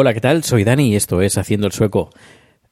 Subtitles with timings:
[0.00, 0.44] Hola, ¿qué tal?
[0.44, 2.10] Soy Dani y esto es Haciendo el Sueco.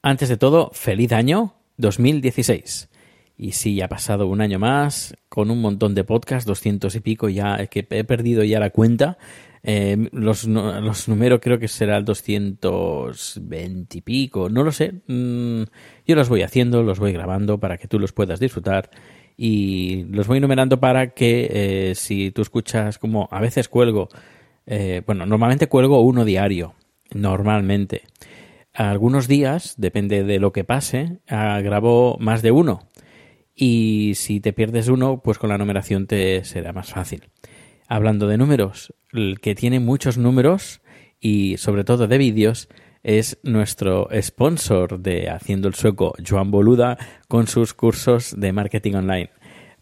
[0.00, 2.88] Antes de todo, feliz año 2016.
[3.36, 7.28] Y sí, ha pasado un año más con un montón de podcasts, 200 y pico,
[7.28, 9.18] ya que he perdido ya la cuenta.
[9.62, 15.02] Eh, los, los números creo que será el 220 y pico, no lo sé.
[15.06, 15.64] Mm,
[16.06, 18.88] yo los voy haciendo, los voy grabando para que tú los puedas disfrutar
[19.36, 21.50] y los voy numerando para que
[21.90, 24.08] eh, si tú escuchas como a veces cuelgo,
[24.64, 26.76] eh, bueno, normalmente cuelgo uno diario,
[27.14, 28.02] normalmente.
[28.72, 32.88] Algunos días, depende de lo que pase, ah, grabo más de uno.
[33.54, 37.28] Y si te pierdes uno, pues con la numeración te será más fácil.
[37.88, 40.80] Hablando de números, el que tiene muchos números
[41.18, 42.68] y sobre todo de vídeos
[43.02, 46.96] es nuestro sponsor de Haciendo el Sueco, Joan Boluda,
[47.28, 49.30] con sus cursos de marketing online.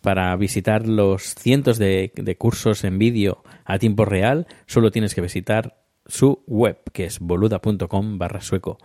[0.00, 5.20] Para visitar los cientos de, de cursos en vídeo a tiempo real, solo tienes que
[5.20, 5.76] visitar
[6.08, 8.78] su web, que es boluda.com barra sueco.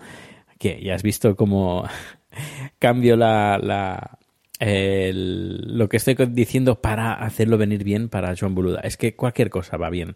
[0.59, 1.85] Que ya has visto cómo
[2.79, 4.19] cambio la, la-
[4.66, 8.79] lo que estoy diciendo para hacerlo venir bien para Joan Boluda.
[8.81, 10.13] Es que cualquier cosa va bien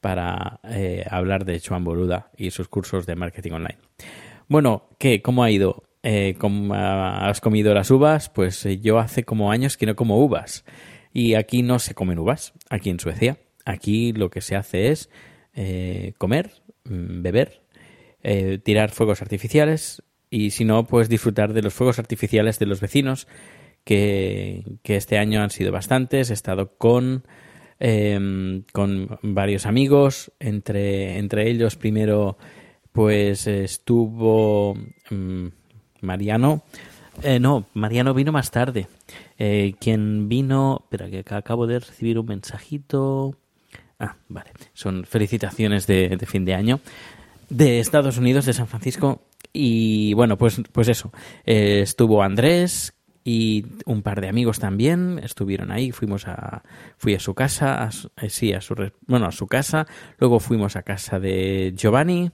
[0.00, 3.78] para eh, hablar de Joan Boluda y sus cursos de marketing online.
[4.48, 5.20] Bueno, ¿qué?
[5.20, 5.84] ¿Cómo ha ido?
[6.02, 8.30] Eh, ¿cómo has comido las uvas?
[8.30, 10.64] Pues eh, yo hace como años que no como uvas.
[11.12, 13.36] Y aquí no se comen uvas, aquí en Suecia.
[13.66, 15.10] Aquí lo que se hace es
[15.54, 17.62] eh, comer, mm, beber,
[18.22, 22.80] eh, tirar fuegos artificiales y si no, pues disfrutar de los fuegos artificiales de los
[22.80, 23.26] vecinos,
[23.84, 26.30] que, que este año han sido bastantes.
[26.30, 27.24] He estado con,
[27.78, 32.38] em, con varios amigos, entre, entre ellos primero
[32.92, 34.74] pues estuvo
[35.10, 35.46] mm,
[36.00, 36.64] Mariano.
[37.22, 38.86] Eh, no, Mariano vino más tarde.
[39.38, 40.80] Eh, quien vino...
[40.84, 43.36] Espera, que acabo de recibir un mensajito.
[44.00, 44.50] Ah, vale.
[44.72, 46.80] Son felicitaciones de, fin de año
[47.50, 49.22] de Estados Unidos, de San Francisco.
[49.52, 51.12] Y bueno, pues, pues eso.
[51.44, 52.94] Eh, estuvo Andrés
[53.24, 55.92] y un par de amigos también estuvieron ahí.
[55.92, 56.62] Fuimos a,
[56.96, 58.74] fui a su casa, a su- eh, sí, a su,
[59.06, 59.86] bueno, a su casa.
[60.18, 62.30] Luego fuimos a casa de Giovanni,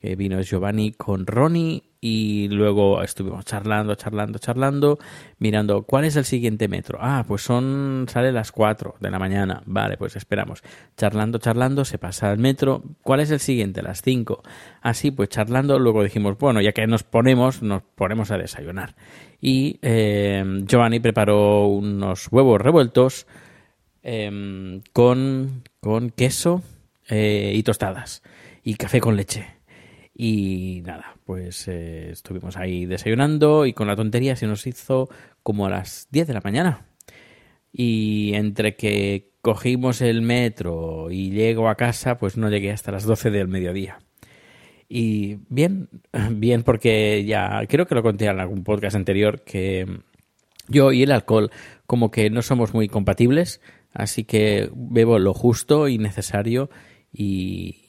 [0.00, 4.98] que vino Giovanni con Ronnie y luego estuvimos charlando, charlando, charlando,
[5.38, 6.98] mirando cuál es el siguiente metro.
[7.00, 9.62] Ah, pues son sale las 4 de la mañana.
[9.66, 10.64] Vale, pues esperamos.
[10.96, 12.82] Charlando, charlando, se pasa el metro.
[13.02, 13.82] ¿Cuál es el siguiente?
[13.82, 14.42] Las 5.
[14.80, 18.96] Así, pues charlando, luego dijimos, bueno, ya que nos ponemos, nos ponemos a desayunar.
[19.40, 23.28] Y eh, Giovanni preparó unos huevos revueltos
[24.02, 26.64] em, con, con queso
[27.08, 28.24] eh, y tostadas
[28.64, 29.61] y café con leche.
[30.14, 35.08] Y nada, pues eh, estuvimos ahí desayunando y con la tontería se nos hizo
[35.42, 36.86] como a las 10 de la mañana.
[37.72, 43.04] Y entre que cogimos el metro y llego a casa, pues no llegué hasta las
[43.04, 43.98] 12 del mediodía.
[44.88, 45.88] Y bien,
[46.32, 49.86] bien porque ya creo que lo conté en algún podcast anterior que
[50.68, 51.50] yo y el alcohol
[51.86, 53.60] como que no somos muy compatibles,
[53.92, 56.70] así que bebo lo justo y necesario
[57.12, 57.81] y,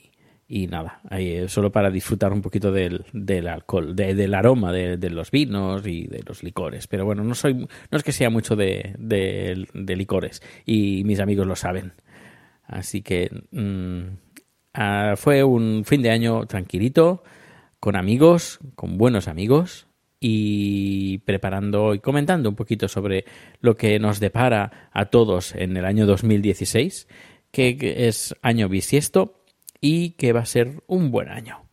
[0.56, 4.98] y nada, eh, solo para disfrutar un poquito del, del alcohol, de- del aroma de,
[4.98, 6.86] de los vinos y de los licores.
[6.86, 11.48] Pero bueno, no soy, no es que sea mucho de, de- licores y mis amigos
[11.48, 11.94] lo saben.
[12.68, 14.02] Así que mm,
[14.76, 17.24] ah, fue un fin de año tranquilito,
[17.80, 19.88] con amigos, con buenos amigos
[20.20, 23.26] y preparando y comentando un poquito sobre
[23.60, 27.08] lo que nos depara a todos en el año 2016,
[27.50, 29.43] que que es año bisiesto
[29.84, 31.66] y que va a ser un buen año.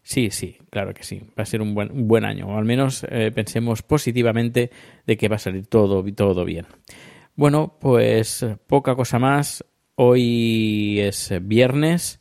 [0.00, 1.20] Sí, sí, claro que sí.
[1.36, 2.46] Va a ser un buen, un buen año.
[2.46, 4.70] O al menos eh, pensemos positivamente
[5.04, 6.66] de que va a salir todo, todo bien.
[7.34, 9.64] Bueno, pues poca cosa más.
[9.96, 12.20] Hoy es viernes,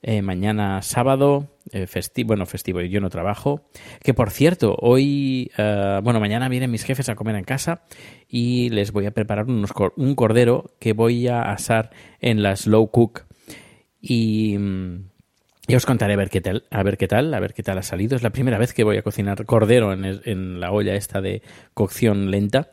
[0.00, 3.62] eh, mañana sábado, eh, festivo, bueno, festivo, yo no trabajo.
[4.00, 7.82] Que por cierto, hoy, bueno, mañana vienen mis jefes a comer en casa
[8.28, 12.92] y les voy a preparar unos, un cordero que voy a asar en la slow
[12.92, 13.26] cook.
[14.06, 15.06] Y mm,
[15.66, 18.16] ya os contaré a ver qué tal, a ver qué tal, ha salido.
[18.16, 21.40] Es la primera vez que voy a cocinar cordero en, la olla esta de
[21.72, 22.72] cocción lenta.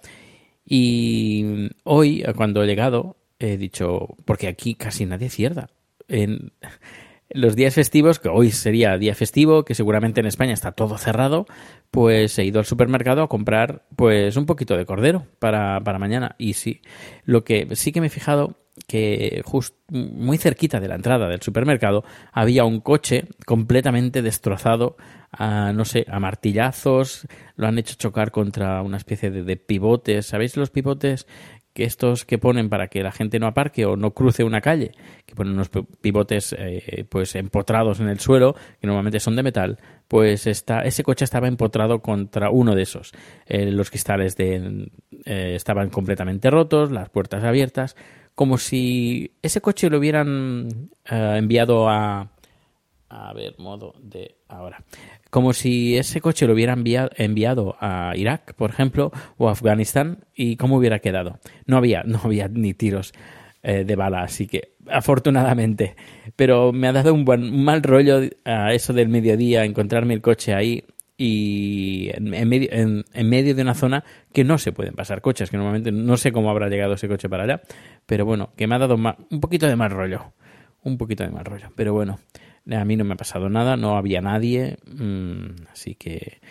[0.66, 5.70] Y hoy, cuando he llegado, he dicho, porque aquí casi nadie cierra.
[6.10, 6.52] En
[7.30, 11.46] los días festivos, que hoy sería día festivo, que seguramente en España está todo cerrado,
[11.92, 16.36] pues he ido al supermercado a comprar pues un poquito de cordero para, para mañana.
[16.38, 16.82] Y sí,
[17.24, 21.42] lo que sí que me he fijado que justo muy cerquita de la entrada del
[21.42, 24.96] supermercado había un coche completamente destrozado
[25.32, 30.26] a, no sé, a martillazos, lo han hecho chocar contra una especie de, de pivotes,
[30.26, 31.28] ¿sabéis los pivotes
[31.74, 34.92] que estos que ponen para que la gente no aparque o no cruce una calle,
[35.26, 35.70] que ponen unos
[36.02, 39.78] pivotes eh, pues empotrados en el suelo, que normalmente son de metal,
[40.08, 43.14] pues está, ese coche estaba empotrado contra uno de esos.
[43.46, 44.90] Eh, los cristales de,
[45.26, 47.96] eh, estaban completamente rotos, las puertas abiertas,
[48.36, 52.30] como si ese coche lo hubieran eh, enviado a...
[53.10, 54.84] A ver, modo de ahora.
[55.30, 56.84] Como si ese coche lo hubieran
[57.18, 61.40] enviado a Irak, por ejemplo, o a Afganistán, y cómo hubiera quedado.
[61.66, 63.14] No había, no había ni tiros
[63.64, 65.96] eh, de bala, así que afortunadamente.
[66.38, 70.22] Pero me ha dado un, buen, un mal rollo a eso del mediodía, encontrarme el
[70.22, 70.86] coche ahí
[71.24, 74.04] y en, medio, en, medio de una zona
[74.34, 77.30] que no se pueden pasar coches, que normalmente no sé cómo habrá llegado ese coche
[77.30, 77.62] para allá,
[78.08, 80.34] pero bueno, que me ha dado un poquito de mal rollo,
[80.82, 82.18] un poquito de mal rollo, pero bueno,
[82.72, 86.42] a mí no me ha pasado nada, no había nadie, mm, así que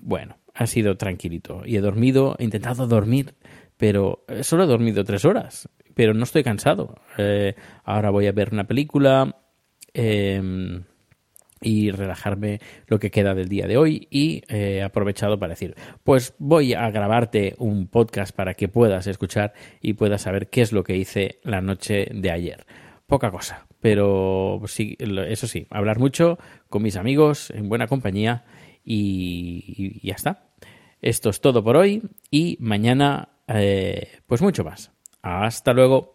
[0.00, 3.34] bueno, ha sido tranquilito y he dormido, he intentado dormir,
[3.76, 6.94] pero solo he dormido tres horas, pero no estoy cansado.
[7.18, 9.36] Eh, ahora voy a ver una película.
[9.92, 10.82] Eh,
[11.60, 16.34] y relajarme lo que queda del día de hoy y he aprovechado para decir, pues
[16.38, 20.84] voy a grabarte un podcast para que puedas escuchar y puedas saber qué es lo
[20.84, 22.66] que hice la noche de ayer.
[23.06, 28.44] Poca cosa, pero sí, eso sí, hablar mucho con mis amigos en buena compañía
[28.84, 30.48] y, ya está.
[31.00, 34.90] Esto es todo por hoy y mañana eh, pues mucho más.
[35.22, 36.14] Hasta luego.